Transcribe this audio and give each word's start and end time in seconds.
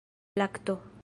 lakto 0.35 0.75